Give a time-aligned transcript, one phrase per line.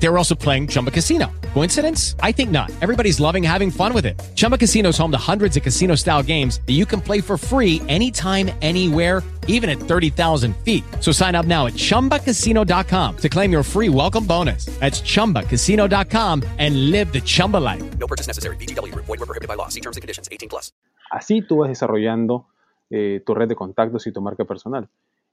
[0.00, 1.30] They were also playing Chumba Casino.
[1.54, 2.14] Coincidence?
[2.20, 2.70] I think not.
[2.80, 4.18] Everybody's loving having fun with it.
[4.34, 7.36] Chumba Casino is home to hundreds of casino style games that you can play for
[7.36, 10.84] free anytime, anywhere, even at 30,000 feet.
[11.00, 14.66] So sign up now at chumbacasino.com to claim your free welcome bonus.
[14.78, 17.98] That's chumbacasino.com and live the Chumba life.
[17.98, 18.56] No purchase necessary.
[18.56, 18.94] BGW.
[18.94, 19.68] Void were prohibited by law.
[19.68, 20.28] See terms and conditions.
[20.30, 20.72] 18 plus.
[21.10, 22.46] Así tú vas desarrollando
[22.90, 24.88] eh, tu red de contactos y tu marca personal.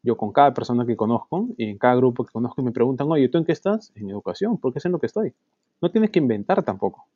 [0.06, 3.28] Yo con cada persona que conozco y en cada grupo que conozco me preguntan, oye,
[3.28, 3.92] ¿tú en qué estás?
[3.96, 5.34] En educación, porque es en lo que estoy.
[5.82, 7.08] No tienes que inventar tampoco.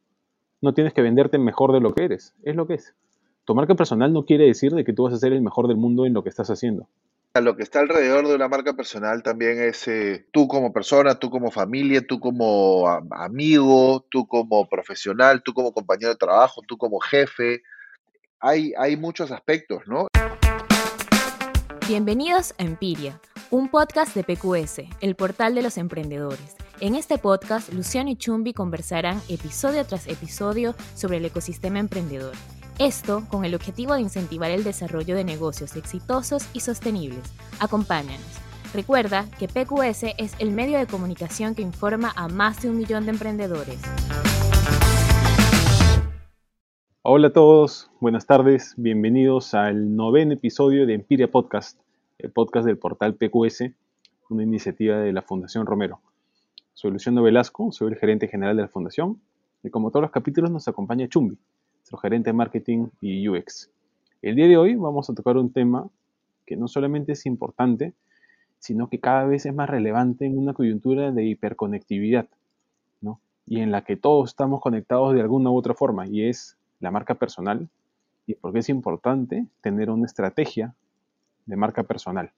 [0.60, 2.34] No tienes que venderte mejor de lo que eres.
[2.42, 2.96] Es lo que es.
[3.46, 5.78] Tu marca personal no quiere decir de que tú vas a ser el mejor del
[5.78, 6.88] mundo en lo que estás haciendo.
[7.40, 11.30] Lo que está alrededor de una marca personal también es eh, tú como persona, tú
[11.30, 16.76] como familia, tú como a- amigo, tú como profesional, tú como compañero de trabajo, tú
[16.76, 17.62] como jefe.
[18.40, 20.08] Hay, hay muchos aspectos, ¿no?
[21.90, 26.56] Bienvenidos a Empiria, un podcast de PQS, el portal de los emprendedores.
[26.82, 32.34] En este podcast, Luciano y Chumbi conversarán episodio tras episodio sobre el ecosistema emprendedor.
[32.78, 37.24] Esto con el objetivo de incentivar el desarrollo de negocios exitosos y sostenibles.
[37.60, 38.22] Acompáñanos.
[38.72, 43.06] Recuerda que PQS es el medio de comunicación que informa a más de un millón
[43.06, 43.80] de emprendedores.
[47.12, 51.80] Hola a todos, buenas tardes, bienvenidos al noveno episodio de Empiria Podcast,
[52.20, 53.72] el podcast del portal PQS,
[54.30, 56.02] una iniciativa de la Fundación Romero.
[56.76, 59.20] Soy Luciano Velasco, soy el gerente general de la Fundación
[59.64, 61.36] y como todos los capítulos nos acompaña Chumbi,
[61.78, 63.72] nuestro gerente de marketing y UX.
[64.22, 65.90] El día de hoy vamos a tocar un tema
[66.46, 67.96] que no solamente es importante,
[68.60, 72.28] sino que cada vez es más relevante en una coyuntura de hiperconectividad,
[73.02, 73.20] ¿no?
[73.48, 76.92] Y en la que todos estamos conectados de alguna u otra forma, y es la
[76.92, 77.70] marca personal
[78.28, 80.76] y por qué es importante tener una estrategia
[81.46, 82.32] de marca personal.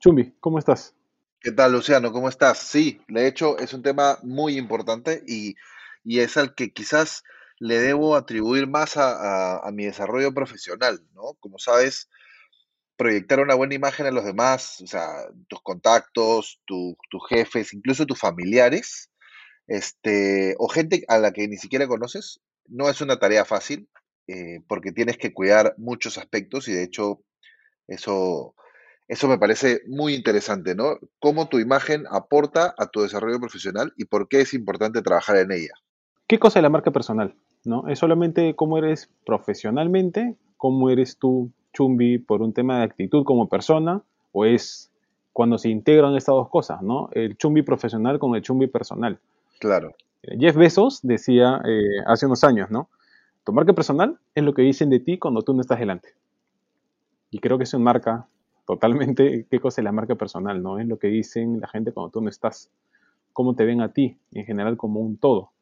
[0.00, 0.94] Chumbi, ¿cómo estás?
[1.40, 2.12] ¿Qué tal, Luciano?
[2.12, 2.58] ¿Cómo estás?
[2.58, 5.54] Sí, de hecho es un tema muy importante y,
[6.04, 7.22] y es al que quizás
[7.58, 11.34] le debo atribuir más a, a- mi desarrollo profesional, ¿no?
[11.40, 12.08] Como sabes,
[12.96, 15.06] proyectar una buena imagen a los demás, o sea,
[15.48, 19.10] tus contactos, tu- tus jefes, incluso tus familiares,
[19.68, 23.88] este, o gente a la que ni siquiera conoces, no es una tarea fácil,
[24.28, 27.20] eh, porque tienes que cuidar muchos aspectos y de hecho
[27.86, 28.54] eso,
[29.06, 30.98] eso me parece muy interesante, ¿no?
[31.20, 35.52] Cómo tu imagen aporta a tu desarrollo profesional y por qué es importante trabajar en
[35.52, 35.74] ella.
[36.26, 37.34] ¿Qué cosa es la marca personal?
[37.64, 37.88] ¿No?
[37.88, 40.34] ¿Es solamente cómo eres profesionalmente?
[40.56, 44.02] ¿Cómo eres tú, Chumbi, por un tema de actitud como persona?
[44.32, 44.90] ¿O es
[45.32, 47.10] cuando se integran estas dos cosas, ¿no?
[47.12, 49.18] El Chumbi profesional con el Chumbi personal.
[49.60, 49.94] Claro,
[50.38, 52.88] Jeff Bezos decía eh, hace unos años, ¿no?
[53.44, 56.10] Tu marca personal es lo que dicen de ti cuando tú no estás delante.
[57.30, 58.26] Y creo que eso marca
[58.66, 60.78] totalmente qué cosa es la marca personal, ¿no?
[60.78, 62.70] Es lo que dicen la gente cuando tú no estás.
[63.32, 65.52] Cómo te ven a ti, en general, como un todo.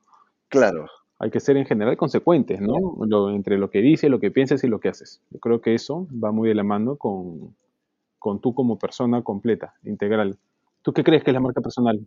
[0.48, 0.86] claro.
[1.18, 2.96] Hay que ser en general consecuentes, ¿no?
[3.06, 5.22] Lo- entre lo que dices, lo que piensas y lo que haces.
[5.30, 7.56] Yo creo que eso va muy de la mano con,
[8.18, 10.38] con tú como persona completa, integral.
[10.82, 12.06] ¿Tú qué crees que es la marca personal?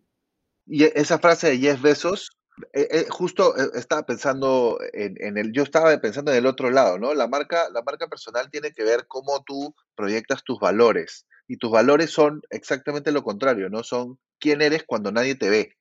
[0.67, 2.36] Y esa frase de Jeff Bezos,
[2.73, 6.97] eh, eh, justo eh, estaba pensando en, el, yo estaba pensando en el otro lado,
[6.97, 7.13] ¿no?
[7.13, 11.27] La marca, la marca personal tiene que ver cómo tú proyectas tus valores.
[11.47, 13.83] Y tus valores son exactamente lo contrario, ¿no?
[13.83, 15.77] Son quién eres cuando nadie te ve.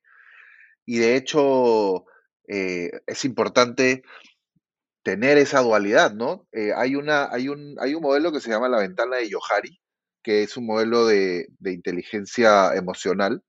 [0.85, 2.05] Y de hecho,
[2.47, 4.03] es importante
[5.03, 6.47] tener esa dualidad, ¿no?
[6.77, 9.81] Hay una, hay un, hay un modelo que se llama la ventana de Yohari,
[10.23, 13.43] que es un modelo de, de inteligencia emocional,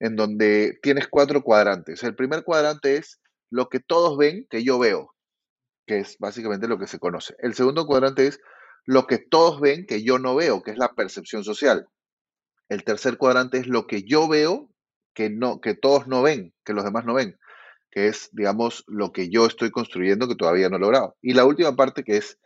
[0.00, 2.02] en donde tienes cuatro cuadrantes.
[2.02, 3.20] El primer cuadrante es
[3.50, 5.14] lo que todos ven que yo veo,
[5.86, 7.34] que es básicamente lo que se conoce.
[7.40, 8.40] El segundo cuadrante es
[8.84, 11.88] lo que todos ven que yo no veo, que es la percepción social.
[12.68, 14.70] El tercer cuadrante es lo que yo veo
[15.14, 17.38] que no, que todos no ven, que los demás no ven,
[17.90, 21.16] que es, digamos, lo que yo estoy construyendo que todavía no he logrado.
[21.20, 22.38] Y la última parte que es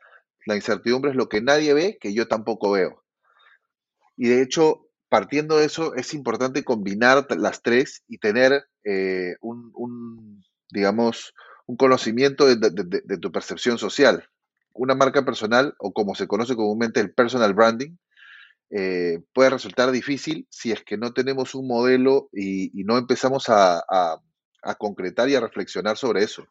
[0.46, 3.05] la incertidumbre es lo que nadie ve que yo tampoco veo.
[4.16, 10.43] Y de hecho, partiendo de eso, es importante combinar las tres y tener eh, un,
[10.70, 11.35] digamos,
[11.67, 14.25] un conocimiento de, tu percepción social.
[14.73, 17.94] Una marca personal, o como se conoce comúnmente el personal branding,
[18.70, 23.85] eh, puede resultar difícil si es que no tenemos un modelo y, no empezamos a,
[24.79, 26.47] concretar y a reflexionar sobre eso.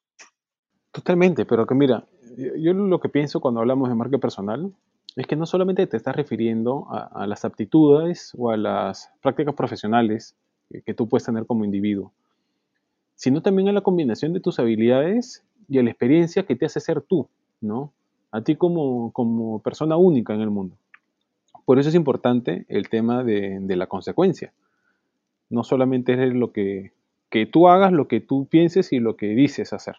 [0.91, 2.05] Totalmente, pero que mira,
[2.37, 4.71] yo lo que pienso cuando hablamos de marca personal
[5.15, 10.35] es que no solamente te estás refiriendo a, las aptitudes o a las prácticas profesionales
[10.85, 12.13] que, tú puedes tener como individuo,
[13.15, 16.79] sino también a la combinación de tus habilidades y a la experiencia que te hace
[16.79, 17.27] ser tú,
[17.59, 17.91] ¿no?
[18.31, 20.75] a ti como, persona única en el mundo.
[21.65, 24.53] Por eso es importante el tema de, de la consecuencia.
[25.49, 26.93] No solamente es lo que,
[27.29, 29.97] que tú hagas, lo que tú pienses y lo que dices hacer.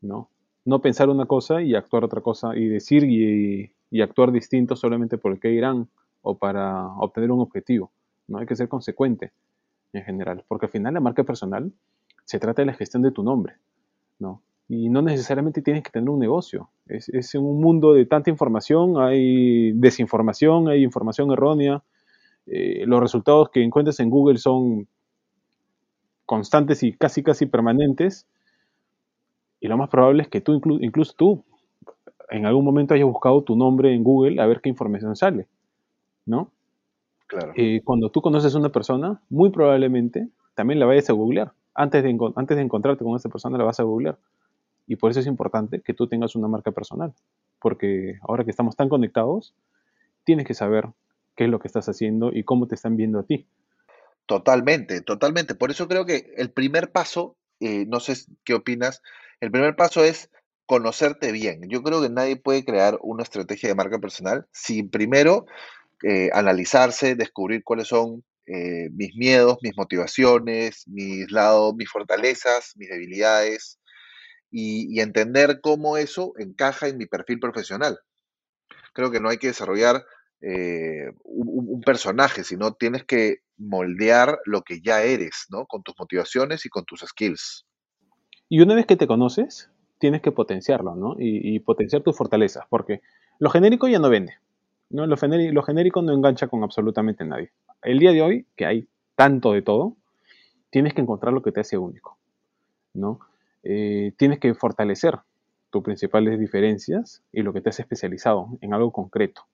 [0.00, 0.28] ¿no?
[0.66, 3.72] No pensar una cosa y actuar otra cosa y decir y,
[4.02, 5.88] actuar distinto solamente por el que irán
[6.20, 7.90] o para obtener un objetivo.
[8.28, 9.32] No hay que ser consecuente
[9.94, 11.72] en general, porque al final la marca personal
[12.26, 13.54] se trata de la gestión de tu nombre,
[14.18, 14.42] ¿no?
[14.68, 16.68] Y no necesariamente tienes que tener un negocio.
[16.86, 21.82] Es, es un mundo de tanta información, hay desinformación, hay información errónea.
[22.46, 24.88] Eh, los resultados que encuentres en Google son
[26.26, 28.26] constantes y casi casi permanentes.
[29.60, 31.44] Y lo más probable es que tú, inclu incluso tú,
[32.30, 35.46] en algún momento hayas buscado tu nombre en Google a ver qué información sale,
[36.24, 36.50] ¿no?
[37.26, 37.52] Claro.
[37.56, 41.52] Eh, cuando tú conoces a una persona, muy probablemente también la vayas a googlear.
[41.74, 44.18] Antes de, antes de encontrarte con esa persona, la vas a googlear.
[44.86, 47.12] Y por eso es importante que tú tengas una marca personal.
[47.60, 49.54] Porque ahora que estamos tan conectados,
[50.24, 50.88] tienes que saber
[51.36, 53.46] qué es lo que estás haciendo y cómo te están viendo a ti.
[54.26, 55.54] Totalmente, totalmente.
[55.54, 58.14] Por eso creo que el primer paso, eh, no sé
[58.44, 59.02] qué opinas,
[59.40, 60.30] el primer paso es
[60.66, 61.60] conocerte bien.
[61.68, 65.46] Yo creo que nadie puede crear una estrategia de marca personal sin primero
[66.02, 72.88] eh, analizarse, descubrir cuáles son eh, mis miedos, mis motivaciones, mis lados, mis fortalezas, mis
[72.88, 73.78] debilidades
[74.50, 77.98] y, y, entender cómo eso encaja en mi perfil profesional.
[78.92, 80.04] Creo que no hay que desarrollar
[80.40, 85.66] eh, un, personaje, sino tienes que moldear lo que ya eres, ¿no?
[85.66, 87.66] Con tus motivaciones y con tus skills.
[88.48, 91.16] Y una vez que te conoces, tienes que potenciarlo, ¿no?
[91.18, 93.00] Y, potenciar tus fortalezas, porque
[93.38, 94.34] lo genérico ya no vende.
[94.90, 95.06] ¿no?
[95.06, 97.52] Lo, genérico, lo genérico no engancha con absolutamente nadie.
[97.82, 99.96] El día de hoy, que hay tanto de todo,
[100.70, 102.18] tienes que encontrar lo que te hace único,
[102.94, 103.20] ¿no?
[103.62, 105.18] Eh, tienes que fortalecer
[105.70, 109.46] tus principales diferencias y lo que te hace especializado en algo concreto.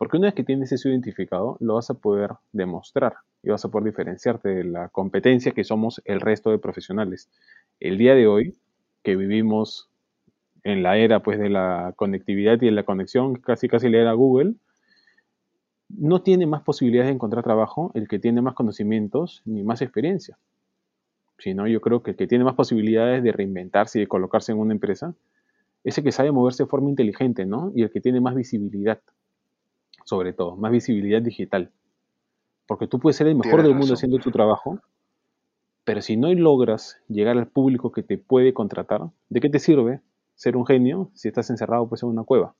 [0.00, 3.68] Porque una vez que tienes eso identificado, lo vas a poder demostrar y vas a
[3.68, 7.28] poder diferenciarte de la competencia que somos el resto de profesionales.
[7.80, 8.56] El día de hoy,
[9.02, 9.90] que vivimos
[10.64, 14.12] en la era pues de la conectividad y de la conexión, casi casi la era
[14.14, 14.54] Google,
[15.90, 20.38] no tiene más posibilidades de encontrar trabajo el que tiene más conocimientos ni más experiencia.
[21.36, 24.60] Sino yo creo que el que tiene más posibilidades de reinventarse y de colocarse en
[24.60, 25.14] una empresa
[25.84, 27.70] es el que sabe moverse de forma inteligente, ¿no?
[27.74, 29.02] Y el que tiene más visibilidad,
[30.04, 31.70] sobre todo, más visibilidad digital.
[32.66, 34.78] Porque tú puedes ser el mejor del mundo haciendo tu trabajo,
[35.84, 40.00] pero si no logras llegar al público que te puede contratar, ¿de qué te sirve
[40.34, 42.54] ser un genio si estás encerrado pues, en una cueva?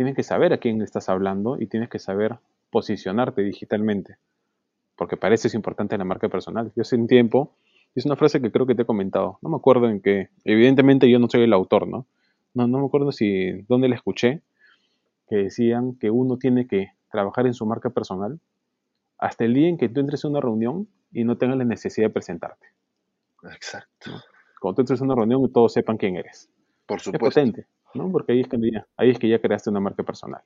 [0.00, 2.36] tienes que saber a quién estás hablando y tienes que saber
[2.70, 4.16] posicionarte digitalmente.
[4.96, 6.72] Porque para eso es importante la marca personal.
[6.74, 7.52] Yo hace un tiempo,
[7.94, 11.10] es una frase que creo que te he comentado, no me acuerdo en qué, evidentemente
[11.10, 12.06] yo no soy el autor, ¿no?
[12.54, 14.40] No, no me acuerdo si, dónde la escuché,
[15.30, 18.40] que decían que uno tiene que trabajar en su marca personal
[19.16, 22.08] hasta el día en que tú entres a una reunión y no tengas la necesidad
[22.08, 22.66] de presentarte.
[23.44, 24.10] Exacto.
[24.60, 26.50] Cuando tú entres a una reunión y todos sepan quién eres.
[26.84, 27.28] Por supuesto.
[27.28, 27.66] Es potente.
[27.94, 28.10] ¿no?
[28.10, 30.42] Porque ahí es, que ya, ahí es que ya creaste una marca personal.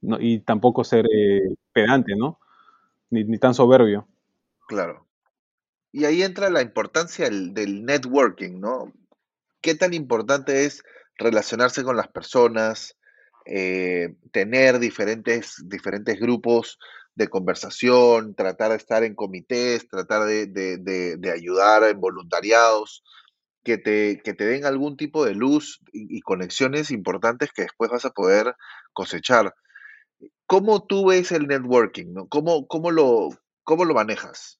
[0.00, 2.38] No, y tampoco ser eh, pedante, ¿no?
[3.10, 4.06] Ni, ni, tan soberbio.
[4.68, 5.06] Claro.
[5.92, 8.92] Y ahí entra la importancia del, del, networking, ¿no?
[9.60, 10.84] ¿Qué tan importante es
[11.18, 12.96] relacionarse con las personas,
[13.52, 16.78] eh, tener diferentes, diferentes grupos
[17.16, 23.02] de conversación, tratar de estar en comités, tratar de, de, ayudar en voluntariados?
[23.62, 28.06] que te, que te den algún tipo de luz y, conexiones importantes que después vas
[28.06, 28.54] a poder
[28.94, 29.54] cosechar.
[30.46, 32.26] ¿Cómo tú ves el networking?
[32.30, 33.28] ¿Cómo, cómo, lo,
[33.62, 34.58] ¿Cómo lo manejas?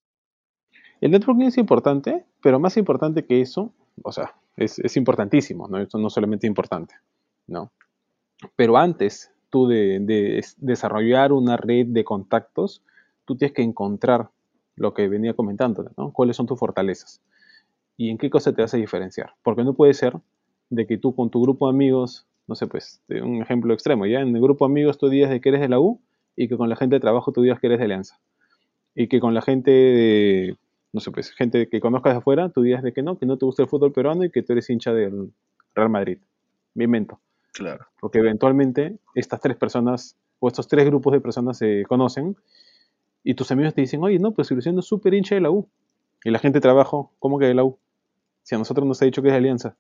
[1.01, 5.79] El networking es importante, pero más importante que eso, o sea, es, es importantísimo, ¿no?
[5.79, 6.95] Esto no solamente importante,
[7.47, 7.73] ¿no?
[8.57, 12.83] Pero antes tú de, de desarrollar una red de contactos,
[13.25, 14.31] tú tienes que encontrar
[14.77, 16.13] lo que venía comentando, ¿no?
[16.13, 17.21] ¿Cuáles son tus fortalezas?
[18.01, 19.35] y en qué cosa te a diferenciar.
[19.43, 20.15] Porque no puede ser
[20.71, 24.21] de que tú con tu grupo de amigos, no sé, pues, un ejemplo extremo, ya
[24.21, 26.01] en el grupo de amigos tú digas de que eres de la U
[26.35, 28.19] y que con la gente de trabajo tú digas que eres de Alianza.
[28.95, 30.57] Y que con la gente de,
[30.95, 33.37] no sé, pues, gente que conozcas de afuera, tú digas de que no, que no
[33.37, 35.35] te gusta el fútbol peruano y que tú eres hincha del
[35.75, 36.21] Real Madrid.
[36.73, 37.21] Me invento.
[37.53, 37.87] Claro.
[38.01, 42.37] Porque eventualmente estas tres personas o estos tres grupos de personas se conocen
[43.23, 45.69] y tus amigos te dicen, oye, no, pues Luciano es súper hincha de la U.
[46.25, 47.79] Y la gente de trabajo, ¿cómo que de la U?
[48.43, 49.77] Si a nosotros nos ha dicho que es de Alianza.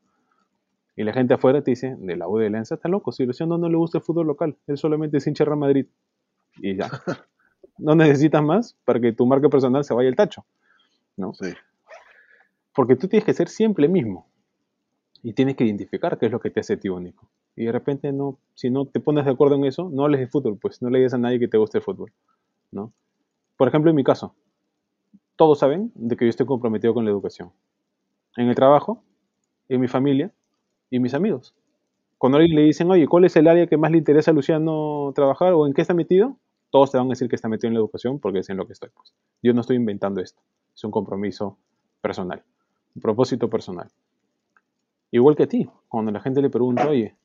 [0.97, 3.13] Y la gente afuera te dice, de la U de Alianza, está loco.
[3.13, 5.87] Si Luciano no le gusta el fútbol local, él solamente es hincha Real Madrid.
[6.59, 6.91] Y ya.
[7.79, 10.45] no necesitas más para que tu marca personal se vaya al tacho.
[11.17, 11.33] ¿no?
[11.35, 11.53] Sí.
[12.75, 14.27] Porque tú tienes que ser siempre el mismo.
[15.23, 17.29] Y tienes que identificar qué es lo que te hace a ti único.
[17.57, 20.29] Y de repente, no, si no te pones de acuerdo en eso, no hables de
[20.29, 22.13] fútbol, pues no le digas a nadie que te guste el fútbol.
[22.71, 22.93] ¿no?
[23.57, 24.35] Por ejemplo, en mi caso,
[25.37, 27.53] todos saben de que yo estoy comprometido con la educación.
[28.37, 29.03] En el trabajo,
[29.69, 30.33] en mi familia
[30.91, 31.55] y mis amigos.
[32.19, 35.13] Cuando alguien le dicen, oye, ¿cuál es el área que más le interesa a Luciano
[35.15, 36.37] trabajar o en qué está metido?
[36.71, 38.67] Todos te van a decir que está metido en la educación porque es en lo
[38.67, 38.91] que estoy.
[38.95, 39.15] Pues.
[39.43, 40.43] Yo no estoy inventando esto.
[40.75, 41.57] Es un compromiso
[42.01, 42.43] personal,
[42.95, 43.89] un propósito personal.
[45.11, 47.17] Igual que a ti, cuando la gente le pregunta, oye,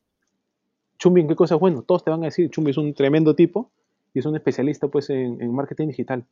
[0.97, 1.81] Chumbi, ¿en qué cosa es bueno?
[1.81, 3.69] Todos te van a decir, Chumbi es un tremendo tipo
[4.13, 6.25] y es un especialista pues en, en marketing digital.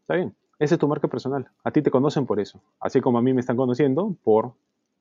[0.00, 1.48] Está bien, esa es tu marca personal.
[1.62, 4.52] A ti te conocen por eso, así como a mí me están conociendo por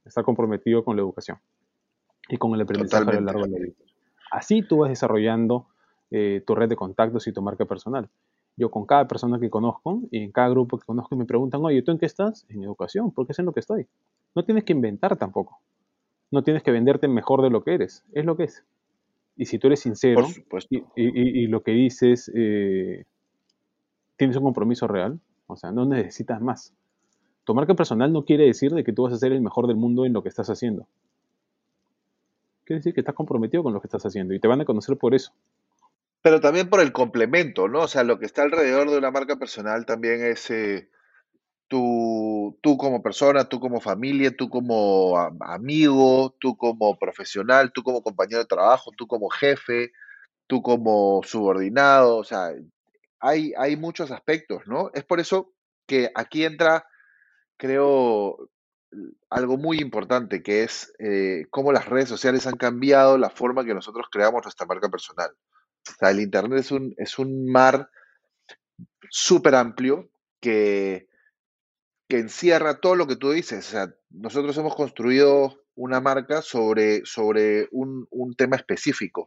[0.05, 1.37] estar comprometido con la educación
[2.29, 3.73] y con el aprendizaje a lo largo de la vida.
[4.31, 5.67] Así tú vas desarrollando
[6.11, 8.09] eh, tu red de contactos y tu marca personal.
[8.55, 11.81] Yo con cada persona que conozco y en cada grupo que conozco me preguntan, oye,
[11.81, 12.45] ¿tú en qué estás?
[12.49, 13.87] En educación, porque es en lo que estoy.
[14.35, 15.59] No tienes que inventar tampoco.
[16.33, 18.03] No tienes que venderte mejor de lo que eres.
[18.11, 18.63] Es lo que es.
[19.35, 20.25] Y si tú eres sincero
[20.67, 23.05] y, y, lo que dices, eh,
[24.15, 26.73] tienes un compromiso real, o sea, no necesitas más.
[27.43, 29.75] Tu marca personal no quiere decir de que tú vas a ser el mejor del
[29.75, 30.87] mundo en lo que estás haciendo.
[32.63, 34.97] Quiere decir que estás comprometido con lo que estás haciendo y te van a conocer
[34.97, 35.33] por eso.
[36.23, 37.81] Pero también por el complemento, ¿no?
[37.81, 40.89] O sea, lo que está alrededor de una marca personal también es eh,
[41.73, 48.03] tú, tú como persona, tú como familia, tú como amigo, tú como profesional, tú como
[48.03, 49.91] compañero de trabajo, tú como jefe,
[50.45, 52.51] tú como subordinado, o sea,
[53.19, 54.91] hay, hay muchos aspectos, ¿no?
[54.93, 55.51] Es por eso
[55.87, 56.85] que aquí entra,
[57.57, 58.51] creo,
[59.31, 63.73] algo muy importante, que es eh, cómo las redes sociales han cambiado la forma que
[63.73, 65.31] nosotros creamos nuestra marca personal.
[65.89, 67.89] O sea, el Internet es un, es un mar
[69.09, 71.07] súper amplio que,
[72.13, 73.67] que encierra todo lo que tú dices.
[73.67, 79.25] O sea, nosotros hemos construido una marca sobre, sobre un, un tema específico.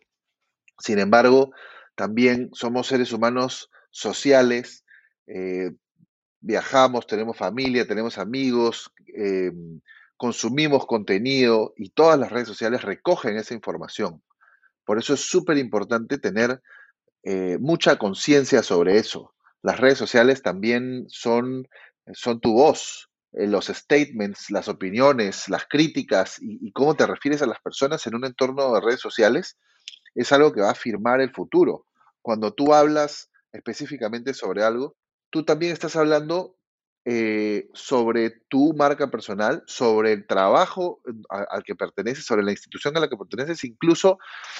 [0.78, 1.50] Sin embargo,
[1.96, 4.84] también somos seres humanos sociales,
[5.26, 5.72] eh,
[6.38, 9.50] viajamos, tenemos familia, tenemos amigos, eh,
[10.16, 14.22] consumimos contenido y todas las redes sociales recogen esa información.
[14.84, 16.62] Por eso es súper importante tener
[17.24, 19.34] eh, mucha conciencia sobre eso.
[19.66, 21.66] Las redes sociales también son,
[22.14, 23.08] son tu voz.
[23.32, 28.14] Eh, los statements, las opiniones, las críticas y, cómo te refieres a las personas en
[28.14, 29.58] un entorno de redes sociales
[30.14, 31.86] es algo que va a afirmar el futuro.
[32.22, 34.96] Cuando tú hablas específicamente sobre algo,
[35.30, 36.56] tú también estás hablando
[37.04, 43.00] eh, sobre tu marca personal, sobre el trabajo al que perteneces, sobre la institución a
[43.00, 44.18] la que perteneces, incluso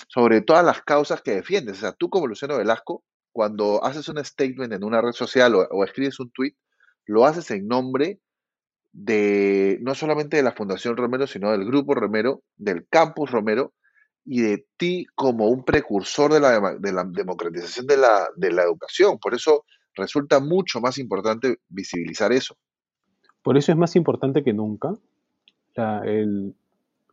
[0.09, 1.79] sobre todas las causas que defiendes.
[1.79, 5.85] O sea, tú como Luciano Velasco, cuando haces un statement en una red social o,
[5.85, 6.55] escribes un tweet,
[7.07, 8.21] lo haces en nombre
[8.93, 13.73] de no solamente de la Fundación Romero, sino del Grupo Romero, del Campus Romero
[14.25, 18.63] y de ti como un precursor de la, de la democratización de la, de la
[18.63, 19.19] educación.
[19.19, 22.57] Por eso resulta mucho más importante visibilizar eso.
[23.43, 24.95] Por eso es más importante que nunca
[26.05, 26.55] el,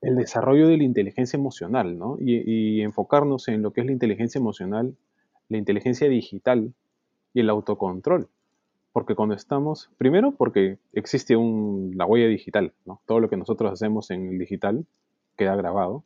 [0.01, 2.17] desarrollo de la inteligencia emocional, ¿no?
[2.19, 4.95] Y, enfocarnos en lo que es la inteligencia emocional,
[5.49, 6.73] la inteligencia digital
[7.33, 8.27] y el autocontrol.
[8.93, 13.01] Porque cuando estamos, primero porque existe un, la huella digital, ¿no?
[13.05, 14.85] Todo lo que nosotros hacemos en el digital
[15.35, 16.03] queda grabado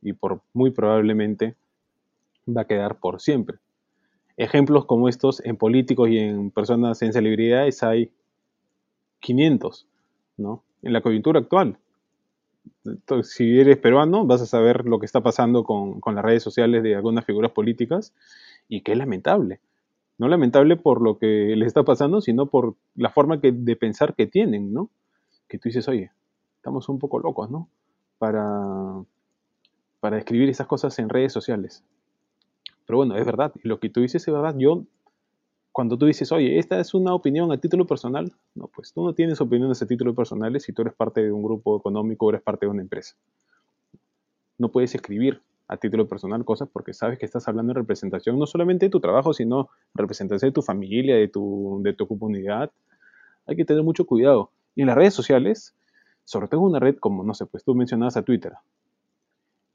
[0.00, 1.54] y por muy probablemente
[2.48, 3.58] va a quedar por siempre.
[4.36, 8.10] Ejemplos como estos en políticos y en personas en celebridades hay
[9.20, 9.86] 500,
[10.38, 10.64] ¿no?
[10.82, 11.78] En la coyuntura actual.
[12.84, 16.82] Entonces, si eres peruano, vas a saber lo que está pasando con, las redes sociales
[16.82, 18.12] de algunas figuras políticas
[18.68, 19.60] y que es lamentable.
[20.18, 24.14] No lamentable por lo que les está pasando, sino por la forma que, de pensar
[24.14, 24.90] que tienen, ¿no?
[25.48, 26.10] Que tú dices, oye,
[26.56, 27.68] estamos un poco locos, ¿no?
[28.18, 29.02] Para,
[30.00, 31.84] para escribir esas cosas en redes sociales.
[32.86, 33.52] Pero bueno, es verdad.
[33.62, 34.54] Lo que tú dices es verdad.
[34.58, 34.84] Yo,
[35.72, 39.14] cuando tú dices, oye, esta es una opinión a título personal, no, pues tú no
[39.14, 42.42] tienes opiniones a título personal si tú eres parte de un grupo económico o eres
[42.42, 43.16] parte de una empresa.
[44.58, 48.46] No puedes escribir a título personal cosas porque sabes que estás hablando en representación no
[48.46, 52.70] solamente de tu trabajo, sino representación de tu familia, de tu, de tu comunidad.
[53.46, 54.50] Hay que tener mucho cuidado.
[54.74, 55.74] Y en las redes sociales,
[56.24, 58.52] sobre todo en una red como, no sé, pues tú mencionabas a Twitter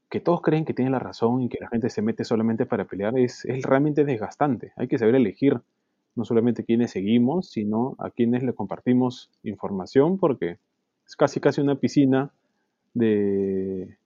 [0.09, 2.85] que todos creen que tienen la razón y que la gente se mete solamente para
[2.85, 4.71] pelear es, es realmente desgastante.
[4.77, 5.59] Hay que saber elegir
[6.15, 10.57] no solamente quienes seguimos, sino a quienes le compartimos información, porque
[11.05, 12.31] es casi casi una piscina
[12.93, 13.97] de,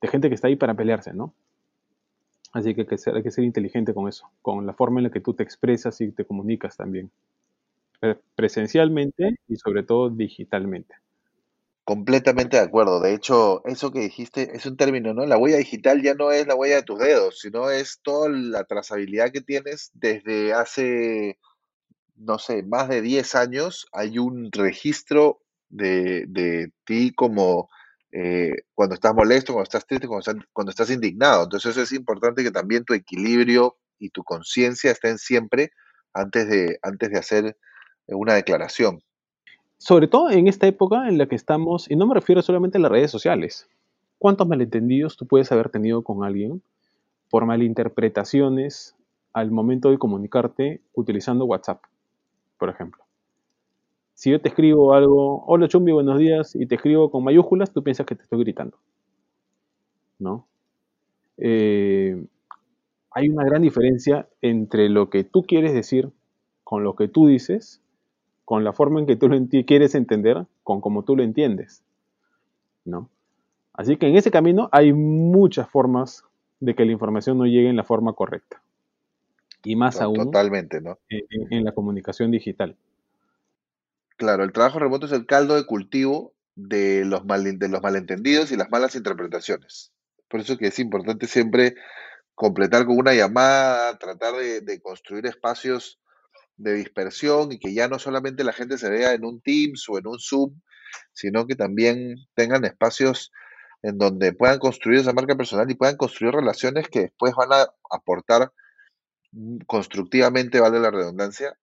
[0.00, 1.34] de gente que está ahí para pelearse, ¿no?
[2.52, 5.34] Así que hay que, ser, inteligente con eso, con la forma en la que tú
[5.34, 7.10] te expresas y te comunicas también,
[8.34, 10.94] presencialmente y sobre todo digitalmente.
[11.84, 13.00] Completamente de acuerdo.
[13.00, 15.24] De hecho, eso que dijiste es un término, ¿no?
[15.26, 18.64] La huella digital ya no es la huella de tus dedos, sino es toda la
[18.64, 21.38] trazabilidad que tienes desde hace,
[22.16, 23.86] no sé, más de 10 años.
[23.92, 25.40] Hay un registro
[25.70, 27.70] de, de ti como
[28.12, 31.44] eh, cuando estás molesto, cuando estás triste, cuando estás, cuando estás indignado.
[31.44, 35.70] Entonces es importante que también tu equilibrio y tu conciencia estén siempre
[36.14, 37.56] antes de, antes de hacer
[38.06, 39.02] una declaración.
[39.76, 42.80] Sobre todo en esta época en la que estamos, y no me refiero solamente a
[42.80, 43.68] las redes sociales.
[44.18, 46.62] ¿Cuántos malentendidos tú puedes haber tenido con alguien
[47.30, 48.96] por malinterpretaciones
[49.32, 51.84] al momento de comunicarte utilizando WhatsApp,
[52.58, 53.07] por ejemplo?
[54.18, 57.84] Si yo te escribo algo, hola Chumbi, buenos días, y te escribo con mayúsculas, tú
[57.84, 58.76] piensas que te estoy gritando.
[60.18, 60.48] ¿No?
[61.36, 62.20] Eh,
[63.12, 66.10] hay una gran diferencia entre lo que tú quieres decir
[66.64, 67.80] con lo que tú dices
[68.44, 71.84] con la forma en que tú lo quieres entender, con cómo tú lo entiendes.
[72.84, 73.08] ¿no?
[73.72, 76.24] Así que en ese camino hay muchas formas
[76.58, 78.60] de que la información no llegue en la forma correcta.
[79.62, 80.98] Y más aún Totalmente, ¿no?
[81.08, 82.74] En, la comunicación digital.
[84.18, 88.96] Claro, el trabajo remoto es el caldo de cultivo de los, malentendidos y las malas
[88.96, 89.92] interpretaciones.
[90.28, 91.76] Por eso que es importante siempre
[92.34, 96.00] completar con una llamada, tratar de, de construir espacios
[96.56, 99.98] de dispersión y que ya no solamente la gente se vea en un Teams o
[99.98, 100.60] en un Zoom,
[101.12, 103.30] sino que también tengan espacios
[103.82, 107.68] en donde puedan construir esa marca personal y puedan construir relaciones que después van a
[107.88, 108.52] aportar
[109.68, 111.56] constructivamente, vale la redundancia,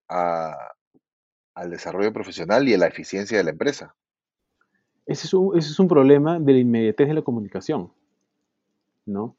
[1.56, 3.96] al desarrollo profesional y a la eficiencia de la empresa.
[5.06, 7.92] Ese es, un, ese es un problema de la inmediatez de la comunicación,
[9.06, 9.36] ¿no?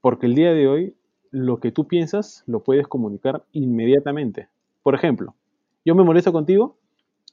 [0.00, 0.96] Porque el día de hoy
[1.30, 4.48] lo que tú piensas lo puedes comunicar inmediatamente.
[4.82, 5.34] Por ejemplo,
[5.84, 6.76] yo me molesto contigo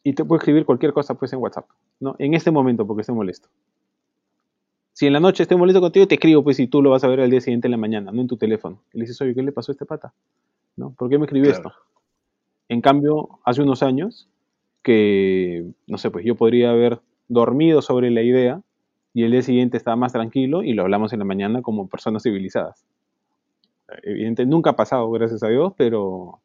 [0.04, 1.68] y te puedo escribir cualquier cosa pues en WhatsApp,
[2.00, 2.16] ¿no?
[2.20, 3.50] En este momento porque estoy molesto.
[4.94, 7.08] Si en la noche estoy molesto contigo, te escribo pues y tú lo vas a
[7.08, 8.84] ver al día siguiente en la mañana, no en tu teléfono.
[8.94, 10.14] Y le dices, oye, ¿qué le pasó a este pata?
[10.76, 10.92] ¿No?
[10.92, 11.72] ¿Por qué me escribió esto?
[12.70, 14.30] En cambio, hace unos años
[14.84, 18.62] que, no sé, pues yo podría haber dormido sobre la idea
[19.14, 22.24] y el día siguiente estaba más tranquilo y lo hablamos en la mañana como personas
[22.24, 22.86] civilizadas.
[24.04, 26.40] Evidentemente nunca ha pasado, gracias a Dios, pero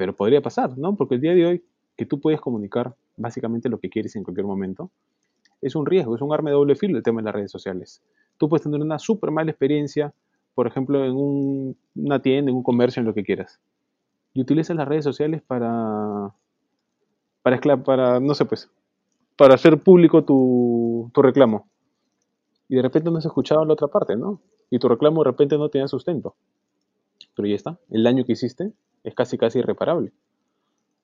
[0.00, 0.96] pero podría pasar, ¿no?
[0.96, 4.46] Porque el día de hoy, que tú puedes comunicar básicamente lo que quieres en cualquier
[4.46, 4.90] momento,
[5.60, 8.02] es un riesgo, es un arma de doble filo el tema de las redes sociales.
[8.38, 10.14] Tú puedes tener una súper mala experiencia,
[10.54, 13.60] por ejemplo, en una tienda, en un comercio, en lo que quieras.
[14.32, 16.32] Y utilizas las redes sociales para,
[17.42, 18.70] para, para no sé, pues,
[19.36, 21.68] para hacer público tu, tu reclamo.
[22.68, 24.40] Y de repente no has escuchado la otra parte, ¿no?
[24.70, 26.36] Y tu reclamo de repente no tiene sustento.
[27.34, 30.12] Pero ya está, el daño que hiciste es casi casi irreparable.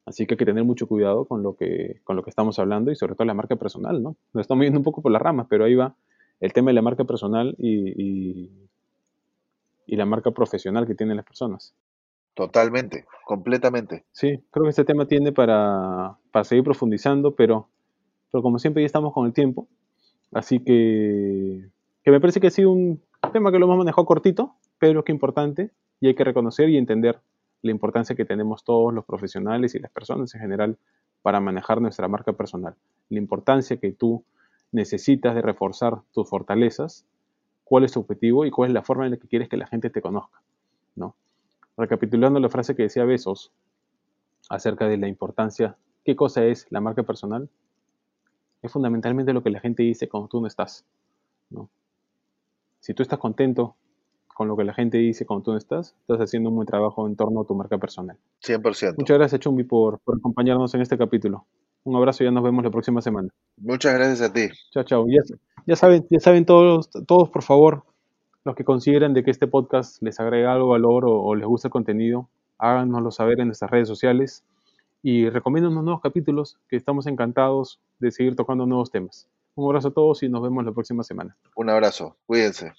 [0.06, 2.92] Así que hay que tener mucho cuidado con lo que, con lo que estamos hablando
[2.92, 4.16] y sobre todo la marca personal, ¿no?
[4.32, 5.96] Nos estamos yendo un poco por las ramas, pero ahí va
[6.38, 8.48] el tema de la marca personal y,
[9.86, 11.74] y, la marca profesional que tienen las personas.
[12.36, 14.04] Totalmente, completamente.
[14.12, 17.70] Sí, creo que este tema tiene para, para seguir profundizando, pero,
[18.30, 19.68] pero como siempre ya estamos con el tiempo,
[20.32, 21.70] así que,
[22.04, 25.12] que me parece que ha sido un tema que lo hemos manejado cortito, pero que
[25.12, 27.20] importante y hay que reconocer y entender
[27.62, 30.76] la importancia que tenemos todos los profesionales y las personas en general
[31.22, 32.74] para manejar nuestra marca personal.
[33.08, 34.24] La importancia que tú
[34.72, 37.06] necesitas de reforzar tus fortalezas,
[37.64, 39.66] cuál es tu objetivo y cuál es la forma en la que quieres que la
[39.66, 40.42] gente te conozca.
[40.96, 41.14] ¿no?
[41.76, 43.52] Recapitulando la frase que decía Besos
[44.48, 47.48] acerca de la importancia, ¿qué cosa es la marca personal?
[48.62, 50.84] Es fundamentalmente lo que la gente dice cuando tú no estás.
[51.50, 51.68] ¿no?
[52.80, 53.76] Si tú estás contento
[54.36, 57.06] con lo que la gente dice cuando tú no estás, estás haciendo un buen trabajo
[57.06, 58.18] en torno a tu marca personal.
[58.42, 58.96] 100%.
[58.98, 61.46] Muchas gracias, Chumbi, por, por acompañarnos en este capítulo.
[61.84, 63.28] Un abrazo y ya nos vemos la próxima semana.
[63.56, 64.48] Muchas gracias a ti.
[64.72, 65.06] Chao, chao.
[65.08, 65.22] Ya,
[65.66, 67.84] ya saben, ya saben todos, todos, por favor,
[68.46, 71.66] los que consideren de que este podcast les agrega algo valor o, o les gusta
[71.66, 72.28] el contenido,
[72.58, 74.44] háganoslo saber en nuestras redes sociales
[75.02, 79.26] y recomienden unos nuevos capítulos que estamos encantados de seguir tocando nuevos temas.
[79.56, 81.36] Un abrazo a todos y nos vemos la próxima semana.
[81.56, 82.16] Un abrazo.
[82.24, 82.72] Cuídense.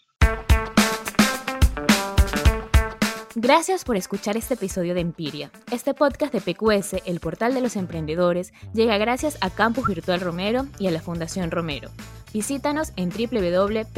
[3.35, 5.51] Gracias por escuchar este episodio de Empiria.
[5.69, 10.65] Este podcast de PQS, el portal de los emprendedores, llega gracias a Campus Virtual Romero
[10.79, 11.89] y a la Fundación Romero.
[12.33, 13.91] Visítanos en www.pqs.pe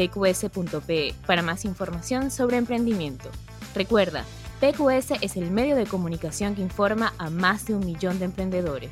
[1.25, 3.29] para más información sobre emprendimiento.
[3.75, 4.25] Recuerda,
[4.59, 8.91] PQS es el medio de comunicación que informa a más de un millón de emprendedores.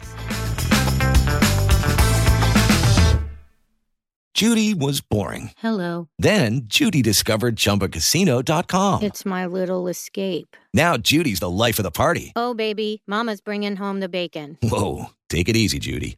[4.38, 5.50] Judy was boring.
[5.58, 6.10] Hello.
[6.19, 9.02] Then Judy discovered chumbacasino.com.
[9.02, 10.56] It's my little escape.
[10.76, 12.34] Now Judy's the life of the party.
[12.36, 14.60] Oh, baby, Mama's bringing home the bacon.
[14.62, 15.08] Whoa.
[15.28, 16.17] Take it easy, Judy.